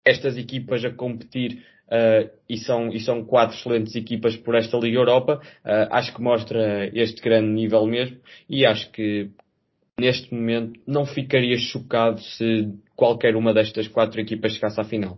[0.05, 4.96] estas equipas a competir Uh, e, são, e são quatro excelentes equipas por esta Liga
[4.96, 5.42] Europa.
[5.62, 8.16] Uh, acho que mostra este grande nível mesmo
[8.48, 9.29] e acho que
[10.02, 15.16] neste momento não ficaria chocado se qualquer uma destas quatro equipas chegasse à final.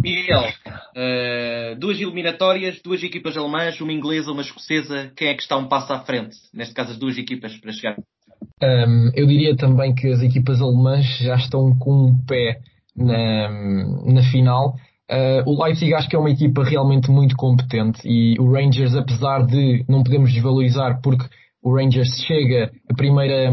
[0.00, 5.10] Miguel, uh, duas eliminatórias, duas equipas alemãs, uma inglesa, uma escocesa.
[5.16, 6.36] Quem é que está um passo à frente?
[6.54, 7.96] Neste caso, as duas equipas para chegar.
[8.62, 12.60] Um, eu diria também que as equipas alemãs já estão com um pé
[12.96, 13.50] na,
[14.06, 14.76] na final.
[15.10, 19.44] Uh, o Leipzig acho que é uma equipa realmente muito competente e o Rangers, apesar
[19.44, 21.26] de não podemos desvalorizar porque
[21.62, 23.52] o Rangers chega a primeira,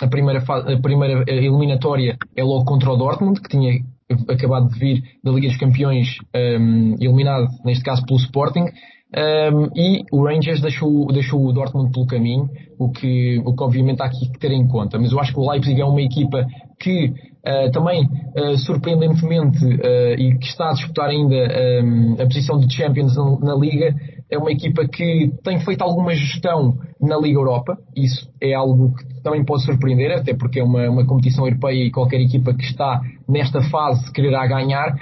[0.00, 3.80] a primeira, a primeira eliminatória é logo contra o Dortmund, que tinha
[4.28, 8.66] acabado de vir da Liga dos Campeões um, eliminado, neste caso pelo Sporting,
[9.14, 14.00] um, e o Rangers deixou, deixou o Dortmund pelo caminho, o que, o que obviamente
[14.00, 14.98] há aqui que ter em conta.
[14.98, 16.46] Mas eu acho que o Leipzig é uma equipa
[16.80, 21.36] que uh, também, uh, surpreendentemente, uh, e que está a disputar ainda
[21.84, 23.94] um, a posição de Champions na, na, Liga,
[24.32, 27.76] é uma equipa que tem feito alguma gestão na Liga Europa.
[27.94, 31.90] Isso é algo que também pode surpreender, até porque é uma, uma competição europeia e
[31.90, 34.96] qualquer equipa que está nesta fase quererá ganhar.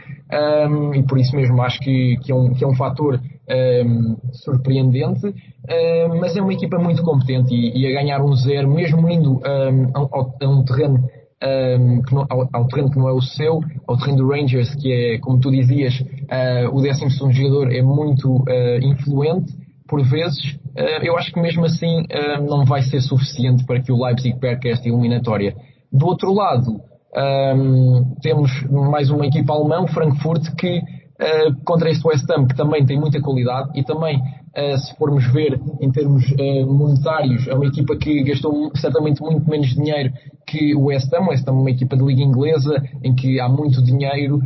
[0.69, 4.17] Um, e por isso mesmo acho que, que, é, um, que é um fator um,
[4.33, 9.09] surpreendente, um, mas é uma equipa muito competente e, e a ganhar um zero, mesmo
[9.09, 11.09] indo a um terreno
[11.43, 14.93] um, não, ao, ao, terreno que não é o seu, ao terreno do Rangers, que
[14.93, 19.53] é, como tu dizias, uh, o 12 jogador é muito uh, influente,
[19.89, 22.05] por vezes, uh, eu acho que mesmo assim
[22.49, 25.57] não vai ser suficiente para que o Leipzig perca esta eliminatória.
[25.93, 26.81] Do outro lado,
[27.17, 32.57] um, temos mais uma equipa alemã, o Frankfurt, que uh, contra este West Ham, que
[32.57, 37.55] também tem muita qualidade e também, uh, se formos ver em termos uh, monetários, é
[37.55, 40.13] uma equipa que gastou certamente muito menos dinheiro
[40.51, 41.27] que o West Ham.
[41.27, 44.41] O West Ham é uma equipa de liga inglesa em que há muito dinheiro,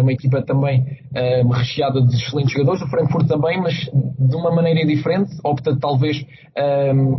[0.00, 0.84] uma equipa também
[1.52, 2.82] recheada de excelentes jogadores.
[2.82, 6.24] O Frankfurt também, mas de uma maneira diferente, opta talvez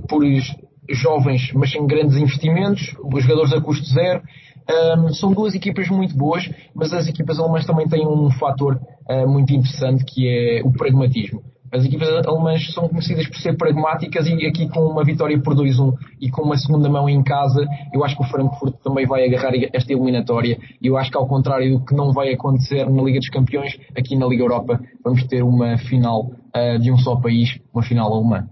[0.10, 0.24] por
[0.90, 4.22] jovens, mas sem grandes investimentos, os jogadores a custo zero.
[5.14, 8.80] São duas equipas muito boas, mas as equipas alemãs também têm um fator
[9.28, 11.44] muito interessante que é o pragmatismo.
[11.72, 15.94] As equipas alemãs são conhecidas por ser pragmáticas e aqui com uma vitória por 2-1
[16.20, 19.54] e com uma segunda mão em casa, eu acho que o Frankfurt também vai agarrar
[19.72, 23.20] esta eliminatória e eu acho que ao contrário do que não vai acontecer na Liga
[23.20, 27.58] dos Campeões, aqui na Liga Europa vamos ter uma final uh, de um só país,
[27.74, 28.50] uma final alemã.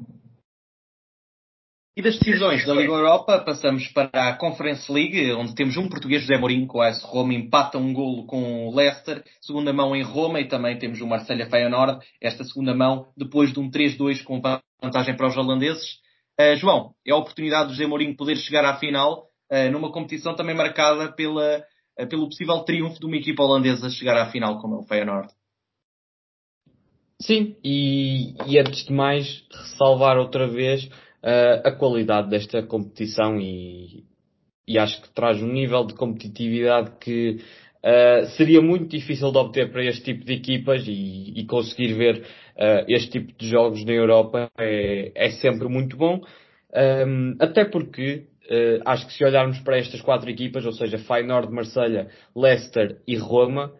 [1.97, 6.21] E das decisões da Liga Europa, passamos para a Conference League, onde temos um português,
[6.21, 10.03] José Mourinho, com o AS Roma, empata um golo com o Leicester, segunda mão em
[10.03, 14.39] Roma, e também temos o Marselha Feyenoord, esta segunda mão, depois de um 3-2 com
[14.81, 15.97] vantagem para os holandeses.
[16.39, 20.35] Uh, João, é a oportunidade do José Mourinho poder chegar à final, uh, numa competição
[20.35, 21.65] também marcada pela,
[21.99, 25.33] uh, pelo possível triunfo de uma equipa holandesa chegar à final, como é o Feyenoord.
[27.21, 30.87] Sim, e, e antes de mais, ressalvar outra vez
[31.23, 34.03] uh, a qualidade desta competição e,
[34.67, 37.39] e acho que traz um nível de competitividade que
[37.79, 42.17] Uh, seria muito difícil de obter para este tipo de equipas e, e conseguir ver
[42.17, 46.19] uh, este tipo de jogos na Europa é, é sempre muito bom.
[46.75, 51.53] Um, até porque uh, acho que se olharmos para estas quatro equipas, ou seja, Feyenoord,
[51.53, 53.71] Marselha, Leicester e Roma,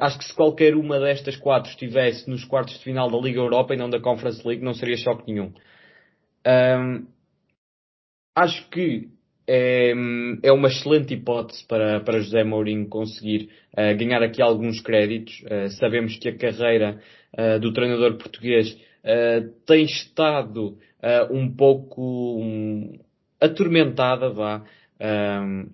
[0.00, 3.74] acho que se qualquer uma destas quatro estivesse nos quartos de final da Liga Europa
[3.74, 5.52] e não da Conference League, não seria choque nenhum.
[6.48, 7.06] Um,
[8.34, 9.10] acho que
[9.46, 9.92] é,
[10.42, 15.42] é uma excelente hipótese para, para José Mourinho conseguir uh, ganhar aqui alguns créditos.
[15.42, 17.00] Uh, sabemos que a carreira
[17.36, 18.76] uh, do treinador português
[19.64, 20.76] tem estado
[21.30, 22.98] um pouco um,
[23.40, 24.64] atormentada, vá.
[25.00, 25.70] Um,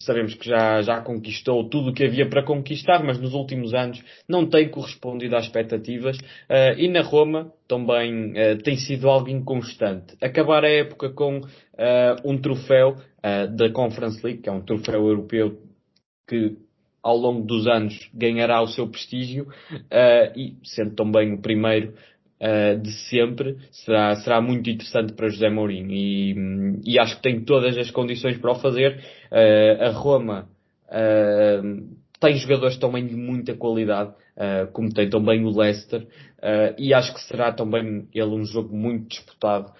[0.00, 4.02] sabemos que já, já conquistou tudo o que havia para conquistar, mas nos últimos anos
[4.28, 6.16] não tem correspondido às expectativas.
[6.18, 10.16] Uh, e na Roma também uh, tem sido algo inconstante.
[10.20, 11.46] Acabar a época com uh,
[12.24, 12.96] um troféu
[13.54, 15.60] da Conference League, que é um troféu europeu
[16.26, 16.56] que
[17.02, 19.46] ao longo dos anos ganhará o seu prestígio
[20.34, 21.92] e sendo também o primeiro
[22.40, 26.34] uh, de sempre será, será muito interessante para José Mourinho e,
[26.84, 29.00] e acho que tem todas as condições para o fazer.
[29.30, 30.48] Uh, a Roma
[30.86, 34.12] uh, tem jogadores também de muita qualidade,
[34.74, 36.06] como tem também o Leicester,
[36.78, 39.72] e acho que será também ele um jogo muito disputado.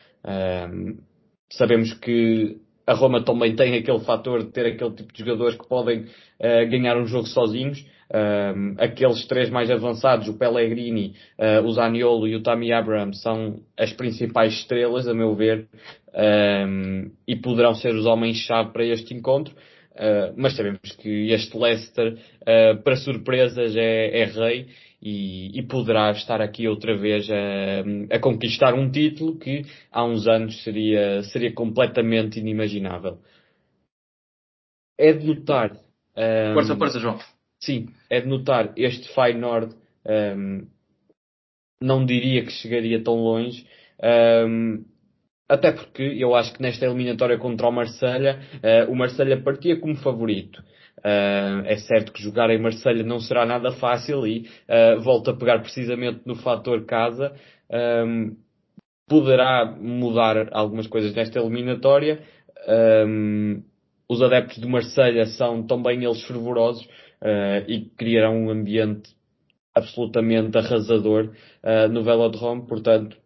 [1.52, 5.68] sabemos que a Roma também tem aquele fator de ter aquele tipo de jogadores que
[5.68, 6.06] podem
[6.40, 7.84] ganhar um jogo sozinhos.
[8.12, 13.60] Um, aqueles três mais avançados, o Pellegrini, uh, o Zaniolo e o Tammy Abraham, são
[13.78, 15.68] as principais estrelas, a meu ver,
[16.66, 19.54] um, e poderão ser os homens-chave para este encontro.
[19.92, 24.68] Uh, mas sabemos que este Leicester, uh, para surpresas, é, é rei
[25.00, 30.26] e, e, poderá estar aqui outra vez a, a, conquistar um título que há uns
[30.26, 33.18] anos seria, seria completamente inimaginável.
[34.98, 35.72] É de notar.
[36.16, 37.18] Um, força, força, João
[37.62, 39.74] sim, é de notar este Feyenoord
[40.36, 40.66] um,
[41.82, 43.66] não diria que chegaria tão longe,
[44.46, 44.84] um,
[45.48, 49.96] até porque eu acho que nesta eliminatória contra o Marselha uh, o Marselha partia como
[49.96, 50.62] favorito.
[50.98, 55.36] Uh, é certo que jogar em Marselha não será nada fácil e uh, volta a
[55.36, 57.34] pegar precisamente no fator casa.
[57.70, 58.36] Um,
[59.08, 62.20] poderá mudar algumas coisas nesta eliminatória.
[62.68, 63.62] Um,
[64.08, 66.86] os adeptos do Marselha são também eles fervorosos,
[67.22, 69.10] uh, e criará um ambiente
[69.74, 72.66] absolutamente arrasador uh, no Velodrome.
[72.66, 73.16] Portanto,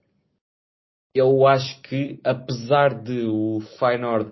[1.15, 4.31] eu acho que apesar de o Feyenoord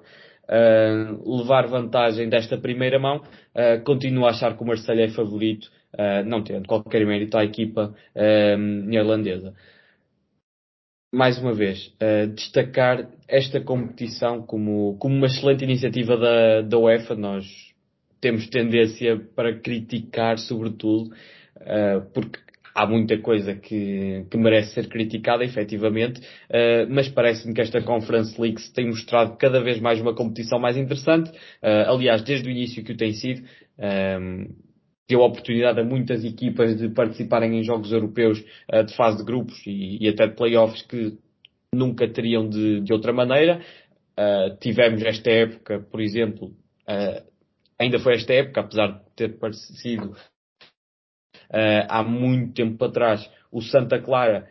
[0.53, 5.71] uh, levar vantagem desta primeira mão, uh, continuo a achar que o Marseille é favorito,
[5.95, 7.95] uh, não tendo qualquer mérito à equipa
[8.87, 9.55] neerlandesa.
[11.15, 11.95] Mais uma vez,
[12.35, 17.15] destacar esta competição como, como uma excelente iniciativa da, da UEFA.
[17.15, 17.45] Nós
[18.23, 22.39] temos tendência para criticar, sobretudo, uh, porque
[22.73, 28.41] há muita coisa que, que merece ser criticada, efetivamente, uh, mas parece-me que esta Conference
[28.41, 31.31] League se tem mostrado cada vez mais uma competição mais interessante.
[31.31, 33.43] Uh, aliás, desde o início que o tem sido,
[34.21, 34.47] um,
[35.09, 39.61] deu oportunidade a muitas equipas de participarem em jogos europeus uh, de fase de grupos
[39.67, 41.19] e, e, até de playoffs que
[41.75, 43.61] nunca teriam de, de outra maneira.
[44.61, 46.53] tivemos esta época, por exemplo,
[47.83, 50.11] ainda foi esta época, apesar de ter parecido
[51.51, 54.49] uh, há muito tempo atrás, o Santa Clara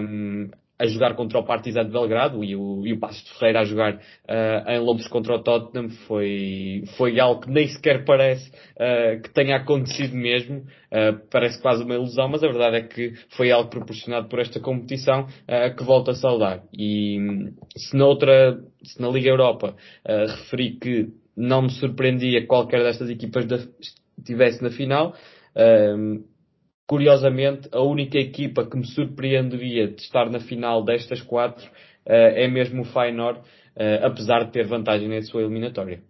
[0.00, 0.50] um,
[0.82, 3.64] a jogar contra o Partizan de Belgrado e o, e o Passo de Ferreira a
[3.64, 9.22] jogar uh, em Londres contra o Tottenham foi, foi algo que nem sequer parece uh,
[9.22, 10.64] que tenha acontecido mesmo.
[10.90, 14.58] Uh, parece quase uma ilusão, mas a verdade é que foi algo proporcionado por esta
[14.58, 15.26] competição
[15.76, 16.62] que volta a saudar.
[16.76, 17.16] E
[17.76, 23.46] se na outra, se na Liga Europa referi que não me surpreendia qualquer destas equipas
[24.18, 25.14] estivesse na final.
[25.56, 26.24] Um,
[26.86, 32.46] curiosamente, a única equipa que me surpreenderia de estar na final destas quatro uh, é
[32.48, 36.02] mesmo o Feyenoord, uh, apesar de ter vantagem na sua eliminatória.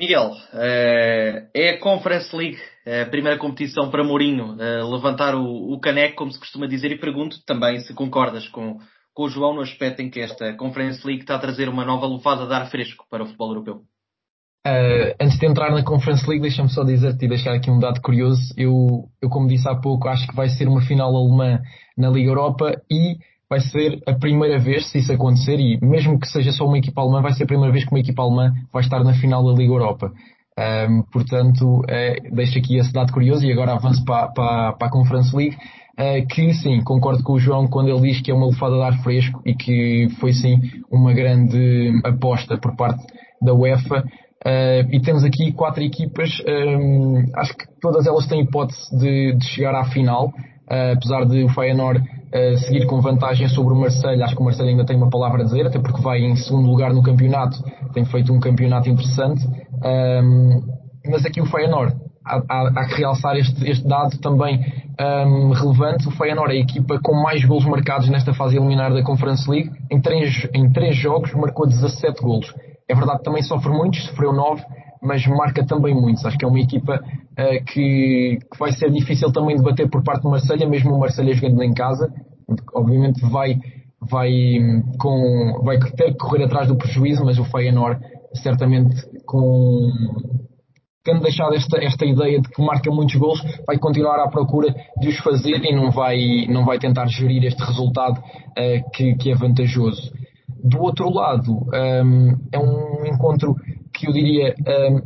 [0.00, 4.56] Miguel, uh, é a Conference League, a primeira competição para Mourinho,
[4.92, 8.78] levantar o caneco, como se costuma dizer, e pergunto também se concordas com,
[9.16, 12.06] com o João no aspecto em que esta Conference League está a trazer uma nova
[12.06, 13.76] lufada de ar fresco para o futebol europeu.
[14.66, 18.02] Uh, antes de entrar na Conference League, deixa-me só dizer-te e deixar aqui um dado
[18.02, 18.52] curioso.
[18.58, 21.60] Eu, eu, como disse há pouco, acho que vai ser uma final alemã
[21.96, 23.16] na Liga Europa e
[23.48, 27.00] vai ser a primeira vez, se isso acontecer, e mesmo que seja só uma equipa
[27.00, 29.58] alemã, vai ser a primeira vez que uma equipa alemã vai estar na final da
[29.58, 30.12] Liga Europa.
[30.58, 34.90] Um, portanto, uh, deixo aqui esse dado curioso e agora avanço para, para, para a
[34.90, 35.56] Conference League.
[35.98, 38.82] Uh, que sim, concordo com o João quando ele diz que é uma lufada de
[38.82, 43.02] ar fresco e que foi sim uma grande aposta por parte
[43.40, 44.04] da UEFA.
[44.44, 49.46] Uh, e temos aqui quatro equipas, um, acho que todas elas têm hipótese de, de
[49.46, 50.30] chegar à final,
[50.68, 52.02] apesar de o Feyenoord
[52.66, 55.44] seguir com vantagem sobre o Marseille, acho que o Marseille ainda tem uma palavra a
[55.44, 57.56] dizer, até porque vai em segundo lugar no campeonato,
[57.94, 59.46] tem feito um campeonato interessante,
[61.08, 61.94] mas aqui o Feyenoord,
[62.24, 64.60] há, há, há que realçar este, este dado também
[65.00, 69.02] um, relevante, o Feyenoord é a equipa com mais golos marcados nesta fase eliminar da
[69.02, 72.54] Conference League, em três, em três jogos marcou 17 golos
[72.88, 74.62] é verdade também sofre muitos, sofreu 9,
[75.02, 76.24] mas marca também muitos.
[76.24, 80.02] Acho que é uma equipa uh, que, que, vai ser difícil também de bater por
[80.02, 82.12] parte do Marselha, mesmo o Marselha jogando em casa.
[82.72, 83.58] Obviamente vai,
[84.00, 84.30] vai,
[84.98, 88.00] com, vai ter que correr atrás do prejuízo, mas o Feyenoord
[88.34, 88.94] certamente
[89.24, 89.90] com
[91.06, 95.08] tendo deixado esta, esta ideia de que marca muitos gols, vai continuar à procura de
[95.08, 99.34] os fazer e não vai, não vai tentar gerir este resultado uh, que, que é
[99.36, 100.12] vantajoso.
[100.62, 103.54] Do outro lado, um, é um encontro
[103.94, 104.52] que eu diria
[104.90, 105.00] um,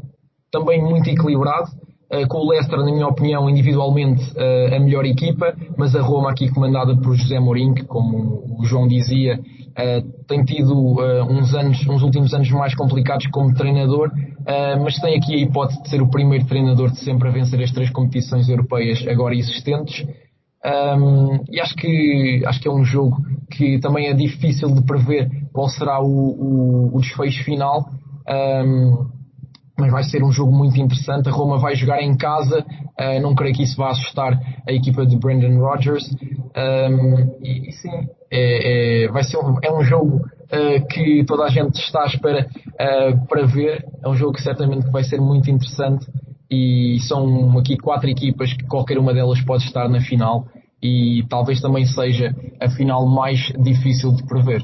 [0.50, 1.68] também muito equilibrado,
[2.10, 6.30] uh, com o Leicester, na minha opinião, individualmente uh, a melhor equipa, mas a Roma
[6.30, 9.38] aqui comandada por José Mourinho, que como o João dizia,
[10.30, 10.72] tem tido
[11.28, 14.12] uns anos, uns últimos anos mais complicados como treinador,
[14.80, 17.72] mas tem aqui a hipótese de ser o primeiro treinador de sempre a vencer as
[17.72, 20.06] três competições europeias agora existentes.
[20.64, 23.16] Um, e acho que, acho que é um jogo
[23.50, 27.88] que também é difícil de prever qual será o, o, o desfecho final.
[28.28, 29.08] Um,
[29.78, 31.28] mas vai ser um jogo muito interessante.
[31.28, 35.06] A Roma vai jogar em casa, uh, não creio que isso vá assustar a equipa
[35.06, 36.04] de Brandon Rodgers.
[36.54, 41.44] Um, e, e, sim, é, é, vai ser um, é um jogo uh, que toda
[41.44, 43.84] a gente está à espera uh, para ver.
[44.02, 46.06] É um jogo que certamente vai ser muito interessante
[46.50, 50.46] e são aqui quatro equipas que qualquer uma delas pode estar na final
[50.82, 54.62] e talvez também seja a final mais difícil de prever.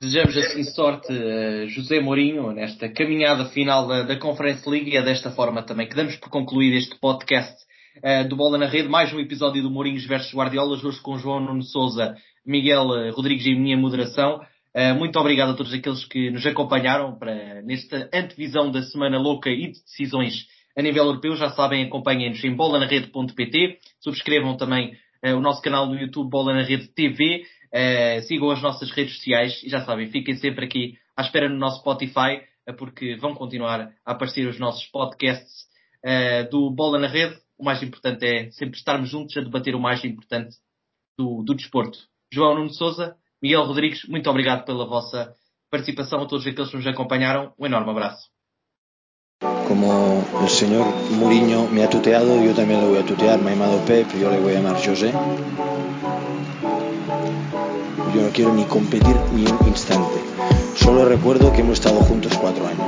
[0.00, 5.02] Desejamos assim sorte a José Mourinho nesta caminhada final da, da Conference League e é
[5.02, 7.56] desta forma também que damos por concluído este podcast
[8.02, 11.40] uh, do Bola na Rede, mais um episódio do Mourinhos versus Guardiolas, hoje com João
[11.40, 14.40] Nuno Souza, Miguel eh, Rodrigues e minha moderação.
[14.74, 19.50] Uh, muito obrigado a todos aqueles que nos acompanharam para, nesta antevisão da Semana Louca
[19.50, 21.34] e de decisões a nível europeu.
[21.36, 23.78] Já sabem, acompanhem-nos em bolanarede.pt.
[24.00, 27.44] Subscrevam também o nosso canal no YouTube Bola na Rede TV.
[28.28, 31.80] Sigam as nossas redes sociais e já sabem, fiquem sempre aqui à espera no nosso
[31.80, 32.42] Spotify,
[32.78, 35.64] porque vão continuar a aparecer os nossos podcasts
[36.50, 37.45] do Bola na Rede.
[37.58, 40.56] O mais importante é sempre estarmos juntos a debater o mais importante
[41.18, 41.98] do, do desporto.
[42.32, 45.34] João Nuno Souza, Miguel Rodrigues, muito obrigado pela vossa
[45.70, 47.52] participação, a todos aqueles que nos acompanharam.
[47.58, 48.28] Um enorme abraço.
[49.68, 50.86] Como el señor
[51.18, 53.38] Muriño me ha tuteado, también lo voy a tutear.
[53.40, 55.12] Me ha Pep, yo le voy a llamar José.
[58.14, 60.20] Yo no quiero ni competir ni un instante.
[60.74, 62.86] Solo recuerdo que hemos estado juntos cuatro años.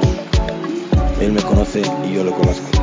[1.21, 2.78] Él me conoce y yo lo conozco.